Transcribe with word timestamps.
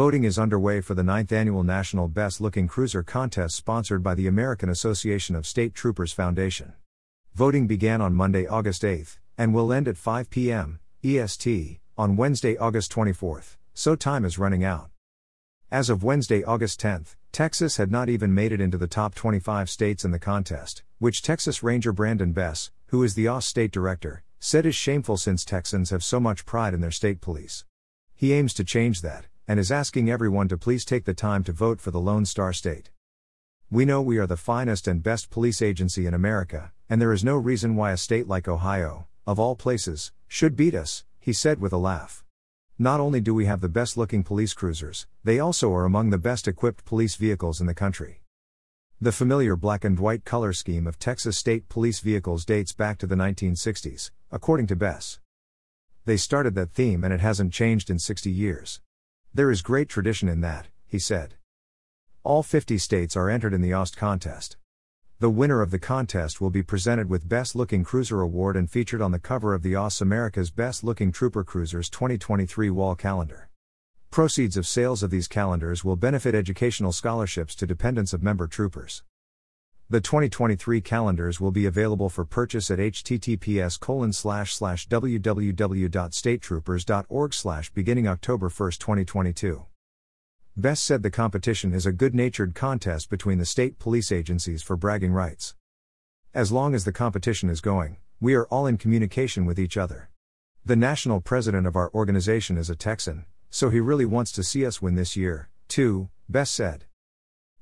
Voting 0.00 0.24
is 0.24 0.38
underway 0.38 0.80
for 0.80 0.94
the 0.94 1.02
9th 1.02 1.30
annual 1.30 1.62
National 1.62 2.08
Best 2.08 2.40
Looking 2.40 2.66
Cruiser 2.66 3.02
contest 3.02 3.54
sponsored 3.54 4.02
by 4.02 4.14
the 4.14 4.26
American 4.26 4.70
Association 4.70 5.36
of 5.36 5.46
State 5.46 5.74
Troopers 5.74 6.10
Foundation. 6.10 6.72
Voting 7.34 7.66
began 7.66 8.00
on 8.00 8.14
Monday, 8.14 8.46
August 8.46 8.80
8th, 8.80 9.18
and 9.36 9.52
will 9.52 9.70
end 9.70 9.86
at 9.86 9.98
5 9.98 10.30
p.m. 10.30 10.80
EST 11.04 11.80
on 11.98 12.16
Wednesday, 12.16 12.56
August 12.56 12.90
24th, 12.90 13.58
so 13.74 13.94
time 13.94 14.24
is 14.24 14.38
running 14.38 14.64
out. 14.64 14.88
As 15.70 15.90
of 15.90 16.02
Wednesday, 16.02 16.42
August 16.44 16.80
10th, 16.80 17.16
Texas 17.30 17.76
had 17.76 17.90
not 17.90 18.08
even 18.08 18.32
made 18.32 18.52
it 18.52 18.60
into 18.62 18.78
the 18.78 18.86
top 18.86 19.14
25 19.14 19.68
states 19.68 20.02
in 20.02 20.12
the 20.12 20.18
contest, 20.18 20.82
which 20.98 21.20
Texas 21.20 21.62
Ranger 21.62 21.92
Brandon 21.92 22.32
Bess, 22.32 22.70
who 22.86 23.02
is 23.02 23.12
the 23.12 23.28
OSS 23.28 23.44
state 23.44 23.70
director, 23.70 24.22
said 24.38 24.64
is 24.64 24.74
shameful 24.74 25.18
since 25.18 25.44
Texans 25.44 25.90
have 25.90 26.02
so 26.02 26.18
much 26.18 26.46
pride 26.46 26.72
in 26.72 26.80
their 26.80 26.90
state 26.90 27.20
police. 27.20 27.66
He 28.14 28.32
aims 28.32 28.54
to 28.54 28.64
change 28.64 29.02
that, 29.02 29.26
and 29.50 29.58
is 29.58 29.72
asking 29.72 30.08
everyone 30.08 30.46
to 30.46 30.56
please 30.56 30.84
take 30.84 31.04
the 31.04 31.12
time 31.12 31.42
to 31.42 31.50
vote 31.50 31.80
for 31.80 31.90
the 31.90 31.98
Lone 31.98 32.24
Star 32.24 32.52
State. 32.52 32.90
We 33.68 33.84
know 33.84 34.00
we 34.00 34.16
are 34.18 34.26
the 34.28 34.36
finest 34.36 34.86
and 34.86 35.02
best 35.02 35.28
police 35.28 35.60
agency 35.60 36.06
in 36.06 36.14
America, 36.14 36.70
and 36.88 37.02
there 37.02 37.12
is 37.12 37.24
no 37.24 37.34
reason 37.34 37.74
why 37.74 37.90
a 37.90 37.96
state 37.96 38.28
like 38.28 38.46
Ohio, 38.46 39.08
of 39.26 39.40
all 39.40 39.56
places, 39.56 40.12
should 40.28 40.54
beat 40.54 40.72
us, 40.72 41.04
he 41.18 41.32
said 41.32 41.60
with 41.60 41.72
a 41.72 41.78
laugh. 41.78 42.22
Not 42.78 43.00
only 43.00 43.20
do 43.20 43.34
we 43.34 43.46
have 43.46 43.60
the 43.60 43.68
best 43.68 43.96
looking 43.96 44.22
police 44.22 44.54
cruisers, 44.54 45.08
they 45.24 45.40
also 45.40 45.74
are 45.74 45.84
among 45.84 46.10
the 46.10 46.16
best 46.16 46.46
equipped 46.46 46.84
police 46.84 47.16
vehicles 47.16 47.60
in 47.60 47.66
the 47.66 47.74
country. 47.74 48.22
The 49.00 49.10
familiar 49.10 49.56
black 49.56 49.84
and 49.84 49.98
white 49.98 50.24
color 50.24 50.52
scheme 50.52 50.86
of 50.86 51.00
Texas 51.00 51.36
state 51.36 51.68
police 51.68 51.98
vehicles 51.98 52.44
dates 52.44 52.72
back 52.72 52.98
to 52.98 53.06
the 53.08 53.16
1960s, 53.16 54.12
according 54.30 54.68
to 54.68 54.76
Bess. 54.76 55.18
They 56.04 56.16
started 56.16 56.54
that 56.54 56.70
theme 56.70 57.02
and 57.02 57.12
it 57.12 57.20
hasn't 57.20 57.52
changed 57.52 57.90
in 57.90 57.98
60 57.98 58.30
years. 58.30 58.80
There 59.32 59.52
is 59.52 59.62
great 59.62 59.88
tradition 59.88 60.28
in 60.28 60.40
that, 60.40 60.66
he 60.88 60.98
said. 60.98 61.36
All 62.24 62.42
50 62.42 62.78
states 62.78 63.16
are 63.16 63.30
entered 63.30 63.54
in 63.54 63.60
the 63.60 63.72
OST 63.72 63.96
contest. 63.96 64.56
The 65.20 65.30
winner 65.30 65.62
of 65.62 65.70
the 65.70 65.78
contest 65.78 66.40
will 66.40 66.50
be 66.50 66.64
presented 66.64 67.08
with 67.08 67.28
Best 67.28 67.54
Looking 67.54 67.84
Cruiser 67.84 68.20
Award 68.22 68.56
and 68.56 68.68
featured 68.68 69.00
on 69.00 69.12
the 69.12 69.20
cover 69.20 69.54
of 69.54 69.62
the 69.62 69.76
OSS 69.76 70.00
America's 70.00 70.50
Best 70.50 70.82
Looking 70.82 71.12
Trooper 71.12 71.44
Cruisers 71.44 71.88
2023 71.88 72.70
wall 72.70 72.96
calendar. 72.96 73.48
Proceeds 74.10 74.56
of 74.56 74.66
sales 74.66 75.04
of 75.04 75.10
these 75.10 75.28
calendars 75.28 75.84
will 75.84 75.94
benefit 75.94 76.34
educational 76.34 76.90
scholarships 76.90 77.54
to 77.54 77.68
dependents 77.68 78.12
of 78.12 78.24
member 78.24 78.48
troopers. 78.48 79.04
The 79.90 80.00
2023 80.00 80.80
calendars 80.82 81.40
will 81.40 81.50
be 81.50 81.66
available 81.66 82.08
for 82.08 82.24
purchase 82.24 82.70
at 82.70 82.78
https 82.78 83.76
www.statetroopers.org 84.88 87.74
beginning 87.74 88.06
October 88.06 88.48
1, 88.48 88.70
2022. 88.70 89.66
Bess 90.56 90.80
said 90.80 91.02
the 91.02 91.10
competition 91.10 91.74
is 91.74 91.86
a 91.86 91.92
good 91.92 92.14
natured 92.14 92.54
contest 92.54 93.10
between 93.10 93.38
the 93.38 93.44
state 93.44 93.80
police 93.80 94.12
agencies 94.12 94.62
for 94.62 94.76
bragging 94.76 95.10
rights. 95.10 95.56
As 96.32 96.52
long 96.52 96.72
as 96.72 96.84
the 96.84 96.92
competition 96.92 97.50
is 97.50 97.60
going, 97.60 97.96
we 98.20 98.34
are 98.34 98.46
all 98.46 98.68
in 98.68 98.78
communication 98.78 99.44
with 99.44 99.58
each 99.58 99.76
other. 99.76 100.08
The 100.64 100.76
national 100.76 101.20
president 101.20 101.66
of 101.66 101.74
our 101.74 101.90
organization 101.92 102.56
is 102.56 102.70
a 102.70 102.76
Texan, 102.76 103.24
so 103.50 103.70
he 103.70 103.80
really 103.80 104.06
wants 104.06 104.30
to 104.32 104.44
see 104.44 104.64
us 104.64 104.80
win 104.80 104.94
this 104.94 105.16
year, 105.16 105.48
too, 105.66 106.10
Bess 106.28 106.48
said. 106.48 106.84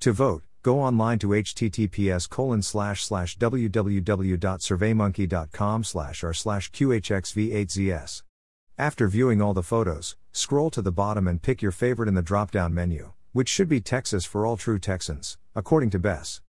To 0.00 0.12
vote, 0.12 0.42
go 0.64 0.80
online 0.80 1.20
to 1.20 1.28
https 1.28 2.28
colon 2.28 2.60
slash 2.62 3.04
slash 3.04 3.38
www.surveymonkey.com 3.38 5.84
slash 5.84 6.24
r 6.24 6.32
slash 6.32 6.72
qhxv8zs. 6.72 8.22
After 8.78 9.06
viewing 9.06 9.42
all 9.42 9.52
the 9.52 9.62
photos, 9.62 10.16
scroll 10.32 10.70
to 10.70 10.80
the 10.80 10.90
bottom 10.90 11.28
and 11.28 11.42
pick 11.42 11.60
your 11.60 11.70
favorite 11.70 12.08
in 12.08 12.14
the 12.14 12.22
drop 12.22 12.50
down 12.50 12.72
menu, 12.72 13.12
which 13.32 13.50
should 13.50 13.68
be 13.68 13.82
Texas 13.82 14.24
for 14.24 14.46
all 14.46 14.56
true 14.56 14.78
Texans, 14.78 15.36
according 15.54 15.90
to 15.90 15.98
Bess. 15.98 16.40